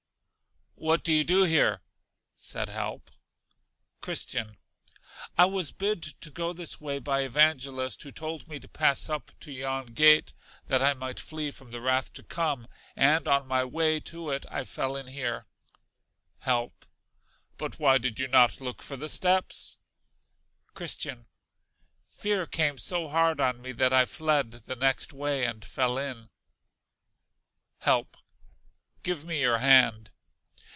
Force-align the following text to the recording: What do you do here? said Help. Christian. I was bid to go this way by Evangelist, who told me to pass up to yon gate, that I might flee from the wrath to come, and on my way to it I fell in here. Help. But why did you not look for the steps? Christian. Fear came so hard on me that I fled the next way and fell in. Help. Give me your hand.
What 0.75 1.03
do 1.03 1.13
you 1.13 1.23
do 1.23 1.43
here? 1.43 1.83
said 2.35 2.67
Help. 2.69 3.11
Christian. 4.01 4.57
I 5.37 5.45
was 5.45 5.71
bid 5.71 6.01
to 6.01 6.31
go 6.31 6.53
this 6.53 6.81
way 6.81 6.97
by 6.97 7.21
Evangelist, 7.21 8.01
who 8.01 8.11
told 8.11 8.47
me 8.47 8.59
to 8.59 8.67
pass 8.67 9.07
up 9.07 9.31
to 9.41 9.51
yon 9.51 9.85
gate, 9.93 10.33
that 10.65 10.81
I 10.81 10.95
might 10.95 11.19
flee 11.19 11.51
from 11.51 11.69
the 11.69 11.81
wrath 11.81 12.11
to 12.13 12.23
come, 12.23 12.67
and 12.95 13.27
on 13.27 13.45
my 13.45 13.63
way 13.63 13.99
to 13.99 14.31
it 14.31 14.43
I 14.49 14.63
fell 14.63 14.95
in 14.95 15.05
here. 15.05 15.45
Help. 16.39 16.87
But 17.59 17.77
why 17.77 17.99
did 17.99 18.17
you 18.19 18.27
not 18.27 18.59
look 18.59 18.81
for 18.81 18.97
the 18.97 19.07
steps? 19.09 19.77
Christian. 20.73 21.27
Fear 22.05 22.47
came 22.47 22.79
so 22.79 23.07
hard 23.07 23.39
on 23.39 23.61
me 23.61 23.71
that 23.73 23.93
I 23.93 24.05
fled 24.05 24.49
the 24.49 24.75
next 24.75 25.13
way 25.13 25.45
and 25.45 25.63
fell 25.63 25.99
in. 25.99 26.31
Help. 27.81 28.17
Give 29.03 29.23
me 29.23 29.41
your 29.41 29.59
hand. 29.59 30.07